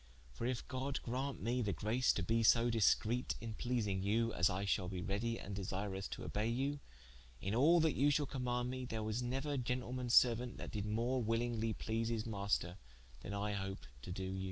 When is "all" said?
7.53-7.79